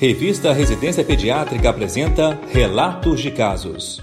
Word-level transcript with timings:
Revista 0.00 0.54
Residência 0.54 1.04
Pediátrica 1.04 1.68
apresenta 1.68 2.40
Relatos 2.50 3.20
de 3.20 3.30
Casos. 3.30 4.02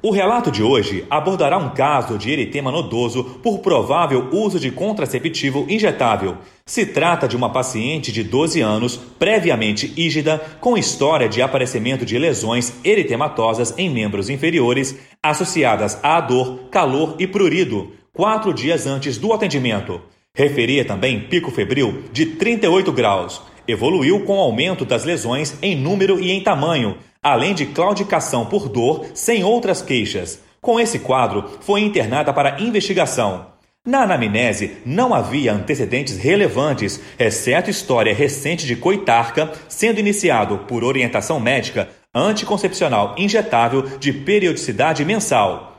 O 0.00 0.12
relato 0.12 0.52
de 0.52 0.62
hoje 0.62 1.04
abordará 1.10 1.58
um 1.58 1.70
caso 1.70 2.16
de 2.16 2.30
eritema 2.30 2.70
nodoso 2.70 3.24
por 3.42 3.58
provável 3.58 4.28
uso 4.30 4.60
de 4.60 4.70
contraceptivo 4.70 5.66
injetável. 5.68 6.36
Se 6.64 6.86
trata 6.86 7.26
de 7.26 7.36
uma 7.36 7.50
paciente 7.50 8.12
de 8.12 8.22
12 8.22 8.60
anos, 8.60 8.96
previamente 9.18 9.92
ígida, 9.96 10.40
com 10.60 10.78
história 10.78 11.28
de 11.28 11.42
aparecimento 11.42 12.06
de 12.06 12.16
lesões 12.16 12.72
eritematosas 12.84 13.74
em 13.76 13.90
membros 13.90 14.30
inferiores, 14.30 14.96
associadas 15.20 15.98
à 16.04 16.20
dor, 16.20 16.68
calor 16.70 17.16
e 17.18 17.26
prurido, 17.26 17.90
quatro 18.12 18.54
dias 18.54 18.86
antes 18.86 19.18
do 19.18 19.32
atendimento. 19.32 20.00
Referia 20.32 20.84
também 20.84 21.18
pico 21.18 21.50
febril 21.50 22.04
de 22.12 22.26
38 22.26 22.92
graus. 22.92 23.42
Evoluiu 23.68 24.20
com 24.24 24.38
o 24.38 24.40
aumento 24.40 24.86
das 24.86 25.04
lesões 25.04 25.54
em 25.60 25.76
número 25.76 26.18
e 26.18 26.30
em 26.30 26.42
tamanho, 26.42 26.96
além 27.22 27.54
de 27.54 27.66
claudicação 27.66 28.46
por 28.46 28.66
dor 28.66 29.04
sem 29.12 29.44
outras 29.44 29.82
queixas. 29.82 30.42
Com 30.58 30.80
esse 30.80 30.98
quadro, 30.98 31.44
foi 31.60 31.82
internada 31.82 32.32
para 32.32 32.58
investigação. 32.62 33.46
Na 33.86 34.04
anamnese, 34.04 34.78
não 34.86 35.12
havia 35.12 35.52
antecedentes 35.52 36.16
relevantes, 36.16 36.98
exceto 37.18 37.68
história 37.68 38.14
recente 38.14 38.66
de 38.66 38.74
coitarca, 38.74 39.52
sendo 39.68 40.00
iniciado, 40.00 40.58
por 40.66 40.82
orientação 40.82 41.38
médica, 41.38 41.90
anticoncepcional 42.14 43.14
injetável 43.18 43.82
de 43.98 44.14
periodicidade 44.14 45.04
mensal. 45.04 45.77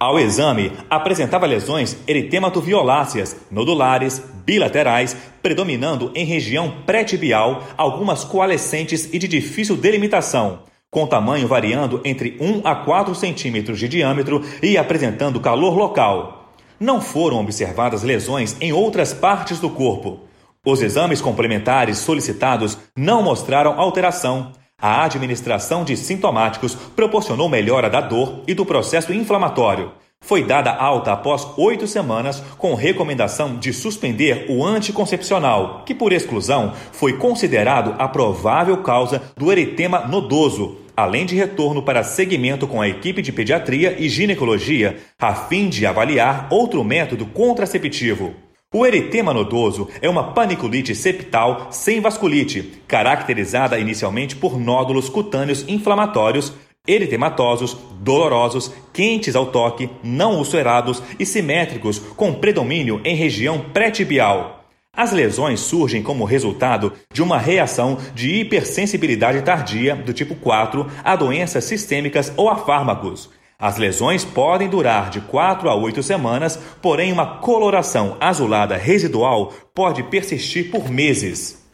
Ao 0.00 0.18
exame, 0.18 0.72
apresentava 0.90 1.46
lesões 1.46 1.96
eritematovióláceas, 2.06 3.36
nodulares, 3.48 4.20
bilaterais, 4.44 5.16
predominando 5.40 6.10
em 6.16 6.26
região 6.26 6.82
pré-tibial, 6.84 7.62
algumas 7.76 8.24
coalescentes 8.24 9.08
e 9.14 9.18
de 9.18 9.28
difícil 9.28 9.76
delimitação, 9.76 10.64
com 10.90 11.06
tamanho 11.06 11.46
variando 11.46 12.02
entre 12.04 12.36
1 12.40 12.66
a 12.66 12.74
4 12.74 13.14
centímetros 13.14 13.78
de 13.78 13.88
diâmetro 13.88 14.42
e 14.60 14.76
apresentando 14.76 15.40
calor 15.40 15.74
local. 15.74 16.52
Não 16.78 17.00
foram 17.00 17.40
observadas 17.40 18.02
lesões 18.02 18.56
em 18.60 18.72
outras 18.72 19.14
partes 19.14 19.60
do 19.60 19.70
corpo. 19.70 20.24
Os 20.66 20.82
exames 20.82 21.20
complementares 21.20 21.98
solicitados 21.98 22.76
não 22.96 23.22
mostraram 23.22 23.80
alteração 23.80 24.52
a 24.84 25.04
administração 25.04 25.82
de 25.82 25.96
sintomáticos 25.96 26.74
proporcionou 26.74 27.48
melhora 27.48 27.88
da 27.88 28.02
dor 28.02 28.42
e 28.46 28.52
do 28.52 28.66
processo 28.66 29.14
inflamatório. 29.14 29.92
Foi 30.20 30.44
dada 30.44 30.70
alta 30.74 31.12
após 31.12 31.46
oito 31.56 31.86
semanas, 31.86 32.42
com 32.58 32.74
recomendação 32.74 33.56
de 33.56 33.72
suspender 33.72 34.44
o 34.50 34.62
anticoncepcional, 34.62 35.84
que 35.86 35.94
por 35.94 36.12
exclusão 36.12 36.74
foi 36.92 37.14
considerado 37.14 37.94
a 37.98 38.06
provável 38.08 38.78
causa 38.78 39.22
do 39.36 39.50
eritema 39.50 40.00
nodoso, 40.00 40.76
além 40.94 41.24
de 41.24 41.34
retorno 41.34 41.82
para 41.82 42.04
seguimento 42.04 42.66
com 42.66 42.82
a 42.82 42.88
equipe 42.88 43.22
de 43.22 43.32
pediatria 43.32 43.96
e 43.98 44.08
ginecologia, 44.08 44.98
a 45.18 45.34
fim 45.34 45.70
de 45.70 45.86
avaliar 45.86 46.46
outro 46.50 46.84
método 46.84 47.24
contraceptivo. 47.24 48.43
O 48.76 48.84
eritema 48.84 49.32
nodoso 49.32 49.88
é 50.02 50.08
uma 50.08 50.32
paniculite 50.32 50.96
septal 50.96 51.68
sem 51.70 52.00
vasculite, 52.00 52.72
caracterizada 52.88 53.78
inicialmente 53.78 54.34
por 54.34 54.58
nódulos 54.58 55.08
cutâneos 55.08 55.64
inflamatórios, 55.68 56.52
eritematosos, 56.84 57.76
dolorosos, 58.00 58.72
quentes 58.92 59.36
ao 59.36 59.46
toque, 59.46 59.88
não 60.02 60.38
ulcerados 60.38 61.00
e 61.20 61.24
simétricos, 61.24 62.00
com 62.00 62.34
predomínio 62.34 63.00
em 63.04 63.14
região 63.14 63.60
pré-tibial. 63.72 64.64
As 64.92 65.12
lesões 65.12 65.60
surgem 65.60 66.02
como 66.02 66.24
resultado 66.24 66.92
de 67.12 67.22
uma 67.22 67.38
reação 67.38 67.96
de 68.12 68.40
hipersensibilidade 68.40 69.42
tardia 69.42 69.94
do 69.94 70.12
tipo 70.12 70.34
4 70.34 70.84
a 71.04 71.14
doenças 71.14 71.62
sistêmicas 71.62 72.32
ou 72.36 72.48
a 72.48 72.56
fármacos. 72.56 73.30
As 73.58 73.76
lesões 73.76 74.24
podem 74.24 74.68
durar 74.68 75.10
de 75.10 75.20
4 75.20 75.68
a 75.68 75.74
8 75.74 76.02
semanas, 76.02 76.58
porém 76.82 77.12
uma 77.12 77.38
coloração 77.38 78.16
azulada 78.20 78.76
residual 78.76 79.52
pode 79.74 80.02
persistir 80.04 80.70
por 80.70 80.90
meses. 80.90 81.64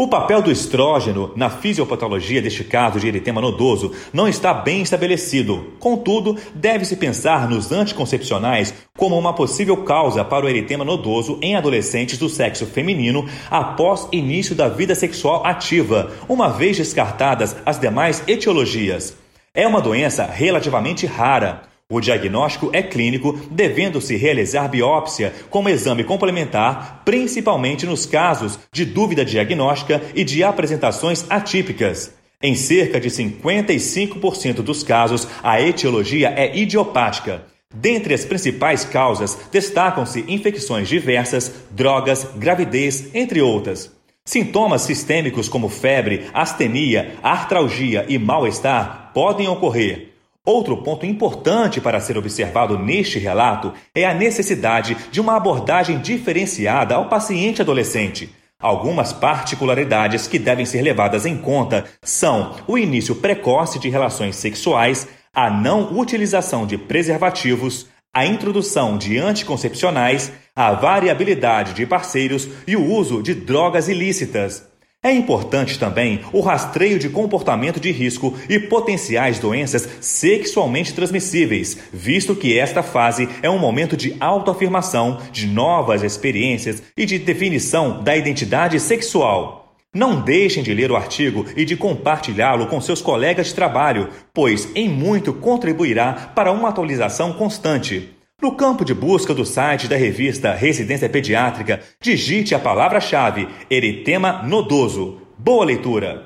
O 0.00 0.08
papel 0.08 0.40
do 0.40 0.50
estrógeno 0.50 1.30
na 1.36 1.50
fisiopatologia 1.50 2.40
deste 2.40 2.64
caso 2.64 2.98
de 2.98 3.06
eritema 3.06 3.38
nodoso 3.38 3.92
não 4.14 4.26
está 4.26 4.54
bem 4.54 4.80
estabelecido. 4.80 5.74
Contudo, 5.78 6.38
deve-se 6.54 6.96
pensar 6.96 7.46
nos 7.46 7.70
anticoncepcionais 7.70 8.72
como 8.96 9.18
uma 9.18 9.34
possível 9.34 9.76
causa 9.78 10.24
para 10.24 10.46
o 10.46 10.48
eritema 10.48 10.86
nodoso 10.86 11.38
em 11.42 11.54
adolescentes 11.54 12.16
do 12.16 12.30
sexo 12.30 12.64
feminino 12.64 13.28
após 13.50 14.08
início 14.10 14.54
da 14.54 14.70
vida 14.70 14.94
sexual 14.94 15.44
ativa, 15.44 16.10
uma 16.26 16.48
vez 16.48 16.78
descartadas 16.78 17.54
as 17.66 17.78
demais 17.78 18.22
etiologias. 18.26 19.19
É 19.52 19.66
uma 19.66 19.80
doença 19.80 20.24
relativamente 20.26 21.06
rara. 21.06 21.62
O 21.90 22.00
diagnóstico 22.00 22.70
é 22.72 22.84
clínico, 22.84 23.32
devendo-se 23.50 24.14
realizar 24.14 24.68
biópsia 24.68 25.34
como 25.50 25.68
exame 25.68 26.04
complementar, 26.04 27.02
principalmente 27.04 27.84
nos 27.84 28.06
casos 28.06 28.60
de 28.72 28.84
dúvida 28.84 29.24
diagnóstica 29.24 30.00
e 30.14 30.22
de 30.22 30.44
apresentações 30.44 31.26
atípicas. 31.28 32.14
Em 32.40 32.54
cerca 32.54 33.00
de 33.00 33.10
55% 33.10 34.62
dos 34.62 34.84
casos, 34.84 35.26
a 35.42 35.60
etiologia 35.60 36.28
é 36.28 36.56
idiopática. 36.56 37.42
Dentre 37.74 38.14
as 38.14 38.24
principais 38.24 38.84
causas, 38.84 39.36
destacam-se 39.50 40.24
infecções 40.28 40.88
diversas, 40.88 41.52
drogas, 41.72 42.24
gravidez, 42.36 43.12
entre 43.14 43.42
outras. 43.42 43.99
Sintomas 44.24 44.82
sistêmicos 44.82 45.48
como 45.48 45.68
febre, 45.68 46.28
astenia, 46.32 47.16
artralgia 47.22 48.04
e 48.08 48.18
mal-estar 48.18 49.10
podem 49.12 49.48
ocorrer. 49.48 50.10
Outro 50.44 50.76
ponto 50.78 51.04
importante 51.04 51.80
para 51.80 52.00
ser 52.00 52.16
observado 52.16 52.78
neste 52.78 53.18
relato 53.18 53.72
é 53.94 54.04
a 54.04 54.14
necessidade 54.14 54.96
de 55.10 55.20
uma 55.20 55.36
abordagem 55.36 55.98
diferenciada 55.98 56.94
ao 56.94 57.08
paciente 57.08 57.60
adolescente. 57.60 58.30
Algumas 58.58 59.12
particularidades 59.12 60.26
que 60.26 60.38
devem 60.38 60.66
ser 60.66 60.82
levadas 60.82 61.24
em 61.24 61.36
conta 61.36 61.84
são 62.02 62.54
o 62.66 62.76
início 62.76 63.16
precoce 63.16 63.78
de 63.78 63.88
relações 63.88 64.36
sexuais, 64.36 65.08
a 65.34 65.48
não 65.48 65.98
utilização 65.98 66.66
de 66.66 66.76
preservativos, 66.76 67.86
a 68.12 68.26
introdução 68.26 68.98
de 68.98 69.18
anticoncepcionais, 69.18 70.32
a 70.54 70.72
variabilidade 70.72 71.74
de 71.74 71.86
parceiros 71.86 72.48
e 72.66 72.74
o 72.74 72.84
uso 72.84 73.22
de 73.22 73.34
drogas 73.34 73.88
ilícitas. 73.88 74.68
É 75.02 75.10
importante 75.10 75.78
também 75.78 76.20
o 76.30 76.40
rastreio 76.40 76.98
de 76.98 77.08
comportamento 77.08 77.80
de 77.80 77.90
risco 77.90 78.36
e 78.50 78.58
potenciais 78.58 79.38
doenças 79.38 79.88
sexualmente 80.00 80.92
transmissíveis, 80.92 81.78
visto 81.90 82.36
que 82.36 82.58
esta 82.58 82.82
fase 82.82 83.26
é 83.42 83.48
um 83.48 83.58
momento 83.58 83.96
de 83.96 84.14
autoafirmação, 84.20 85.18
de 85.32 85.46
novas 85.46 86.02
experiências 86.02 86.82
e 86.96 87.06
de 87.06 87.18
definição 87.18 88.02
da 88.02 88.14
identidade 88.14 88.78
sexual. 88.78 89.59
Não 89.92 90.20
deixem 90.20 90.62
de 90.62 90.72
ler 90.72 90.92
o 90.92 90.96
artigo 90.96 91.44
e 91.56 91.64
de 91.64 91.76
compartilhá-lo 91.76 92.68
com 92.68 92.80
seus 92.80 93.02
colegas 93.02 93.48
de 93.48 93.54
trabalho, 93.56 94.08
pois 94.32 94.70
em 94.76 94.88
muito 94.88 95.32
contribuirá 95.32 96.30
para 96.32 96.52
uma 96.52 96.68
atualização 96.68 97.32
constante. 97.32 98.08
No 98.40 98.52
campo 98.52 98.84
de 98.84 98.94
busca 98.94 99.34
do 99.34 99.44
site 99.44 99.88
da 99.88 99.96
revista 99.96 100.54
Residência 100.54 101.08
Pediátrica, 101.08 101.80
digite 102.00 102.54
a 102.54 102.58
palavra-chave 102.60 103.48
eritema 103.68 104.44
nodoso. 104.44 105.22
Boa 105.36 105.64
leitura! 105.64 106.24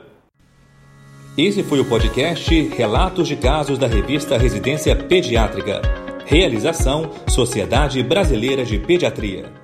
Esse 1.37 1.63
foi 1.63 1.81
o 1.81 1.87
podcast 1.87 2.69
Relatos 2.77 3.27
de 3.27 3.35
Casos 3.35 3.79
da 3.79 3.87
revista 3.87 4.37
Residência 4.37 4.95
Pediátrica. 4.95 5.81
Realização 6.27 7.11
Sociedade 7.27 8.03
Brasileira 8.03 8.63
de 8.63 8.79
Pediatria. 8.79 9.64